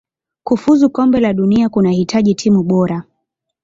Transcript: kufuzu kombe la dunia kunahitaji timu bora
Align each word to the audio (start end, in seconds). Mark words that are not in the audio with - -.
kufuzu 0.43 0.89
kombe 0.89 1.19
la 1.19 1.33
dunia 1.33 1.69
kunahitaji 1.69 2.35
timu 2.35 2.63
bora 2.63 3.03